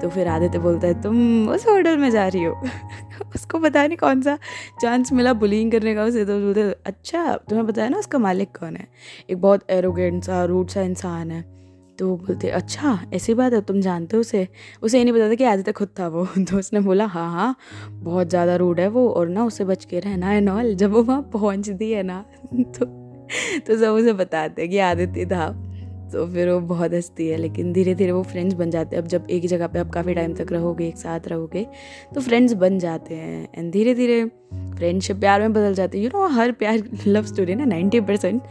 तो 0.02 0.08
फिर 0.08 0.28
आदित्य 0.28 0.58
बोलता 0.58 0.86
है, 0.86 1.02
तुम 1.02 1.48
उस 1.48 1.66
होटल 1.66 1.96
में 1.96 2.10
जा 2.10 2.28
रही 2.28 2.44
हो? 2.44 2.54
उसको 3.34 3.58
पता 3.58 3.86
नहीं 3.86 3.96
कौन 3.96 4.22
सा 4.22 4.38
चांस 4.82 5.12
मिला 5.12 5.32
बुलिंग 5.32 5.72
करने 5.72 5.94
का 5.94 6.04
उसे 6.04 6.24
तो 6.24 6.40
बोलते 6.40 6.62
अच्छा 6.86 7.36
तुम्हें 7.36 7.66
पता 7.66 7.82
है 7.82 7.88
ना 7.90 7.98
उसका 7.98 8.18
मालिक 8.18 8.48
कौन 8.56 8.76
है? 8.76 8.88
एक 9.30 9.40
बहुत 9.40 9.70
एरोगेंट 9.70 10.24
सा 10.24 10.44
रूट 10.44 10.70
सा 10.70 10.82
इंसान 10.82 11.30
है। 11.30 11.55
तो 11.98 12.08
वो 12.08 12.16
बोलते 12.16 12.48
अच्छा 12.50 12.98
ऐसी 13.14 13.34
बात 13.34 13.52
है, 13.52 13.60
तुम 13.60 13.80
जानते 13.80 14.16
हो 14.16 14.20
उसे? 14.20 14.46
उसे 14.82 14.98
ये 14.98 15.04
नहीं 15.04 15.14
पता 15.14 15.28
था 15.30 15.34
कि 15.34 15.44
आज 15.44 15.64
तक 15.64 15.72
खुद 15.72 15.88
था 15.98 16.08
वो। 16.08 16.24
तो 16.50 16.58
उसने 16.58 16.80
बोला 16.80 17.06
हाँ 17.06 17.30
हाँ 17.32 17.56
बहुत 17.92 18.28
ज़्यादा 18.28 18.56
रूड 18.56 18.80
है 18.80 18.88
वो 18.88 19.08
और 19.10 19.28
ना 19.28 19.44
उसे 19.44 19.64
बच 19.64 19.84
के 19.84 20.00
रहना 20.00 20.26
है 20.26 20.40
नॉल 20.40 20.74
जब 20.74 20.92
वो 20.92 21.02
वहाँ 21.02 21.22
पहुँचती 21.32 21.90
है 21.92 22.02
ना 22.02 22.24
तो 22.54 22.84
तो 23.66 23.76
सब 23.78 23.92
उसे 23.92 24.12
बताते 24.12 24.62
हैं 24.62 24.70
कि 24.70 24.78
आदित्य 24.78 25.26
था। 25.26 25.48
तो 26.12 26.26
फिर 26.26 26.48
वो 26.48 26.60
बहुत 26.60 26.92
हंसती 26.92 27.28
है, 27.28 27.36
लेकिन 27.36 27.72
धीरे 27.72 27.94
धीरे 27.94 28.12
वो 28.12 28.22
फ्रेंड्स 28.22 28.54
बन 28.54 28.70
जाते 28.70 28.96
हैं। 28.96 29.02
अब 29.02 29.08
जब 29.08 29.26
एक 29.30 29.42
ही 29.42 29.48
जगह 29.48 29.66
पे 29.66 29.78
आप 29.78 29.90
काफ़ी 29.90 30.14
टाइम 30.14 30.34
तक 30.34 30.52
रहोगे, 30.52 30.88
एक 30.88 30.96
साथ 30.96 31.28
रहोगे 31.28 31.66
तो 32.14 32.20
फ्रेंड्स 32.20 32.52
बन 32.52 32.78
जाते 32.78 33.14
हैं। 33.14 33.48
एंड 33.54 33.72
धीरे 33.72 33.94
धीरे 33.94 34.24
फ्रेंडशिप 34.54 35.16
प्यार 35.16 35.40
में 35.40 35.52
बदल 35.52 35.74
जाती 35.74 35.98
है। 35.98 36.04
यू 36.04 36.10
नो 36.14 36.26
हर 36.26 36.52
प्यार 36.52 36.82
लव 37.06 37.22
स्टोरी 37.22 37.54
ना 37.54 37.64
नाइन्टी 37.64 38.00
परसेंट 38.00 38.42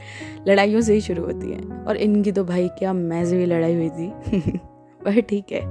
लड़ाइयों 0.48 0.82
से 0.82 0.94
ही 0.94 1.02
शुरू 1.02 1.24
होती 1.24 1.52
है। 1.52 1.62
और 1.84 1.98
इनकी 1.98 2.32
तो 2.32 2.44
भाई 2.44 2.68
क्या 2.80 2.94
मैजवी 2.94 3.46
लड़ाई 3.46 3.76
हुई 3.76 3.90
थी। 3.90 4.08
वह 5.06 5.20
ठीक 5.22 5.52
है। 5.52 5.62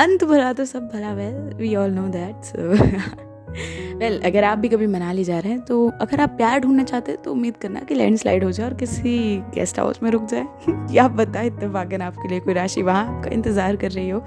अंत 0.00 0.24
भरा 0.24 0.52
तो 0.52 0.64
सब 0.64 0.88
भरा। 0.88 1.12
Well 1.14 1.54
we 1.54 1.74
all 1.76 1.90
know 1.90 2.08
that 2.08 2.44
so 2.44 3.31
well 3.52 4.14
well, 4.14 4.26
अगर 4.26 4.44
आप 4.44 4.58
भी 4.58 4.68
कभी 4.68 4.86
मनाली 4.86 5.24
जा 5.24 5.38
रहे 5.38 5.52
हैं 5.52 5.60
तो 5.60 5.92
अगर 6.00 6.20
आप 6.20 6.30
प्यार 6.30 6.60
ढूंढना 6.60 6.82
चाहते 6.82 7.12
हैं 7.12 7.22
तो 7.22 7.32
उम्मीद 7.32 7.56
करना 7.56 7.80
कि 7.80 7.94
लैंडस्लाइड 7.94 8.44
हो 8.44 8.50
जाए 8.50 8.66
और 8.66 8.74
किसी 8.74 9.36
गेस्ट 9.54 9.78
हाउस 9.78 10.02
में 10.02 10.10
रुक 10.10 10.24
जाए। 10.24 10.46
या 10.94 11.04
आप 11.04 11.10
बताए 11.10 11.46
इतफाकन 11.46 12.02
आपके 12.02 12.28
लिए 12.28 12.40
कोई 12.40 12.54
राशि 12.54 12.82
वहाँ 12.82 13.18
आपका 13.18 13.30
इंतज़ार 13.30 13.76
कर 13.76 13.90
रही 13.90 14.08
हो। 14.10 14.18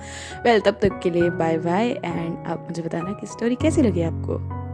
वेल 0.45 0.59
well, 0.59 0.73
तब 0.73 0.79
तक 0.81 0.99
के 1.03 1.09
लिए 1.09 1.29
बाय 1.29 1.57
बाय 1.57 1.89
एंड 1.89 2.47
आप 2.47 2.67
मुझे 2.69 2.81
बताना 2.81 3.11
कि 3.11 3.27
स्टोरी 3.27 3.55
कैसी 3.55 3.81
लगी 3.81 4.01
आपको? 4.01 4.64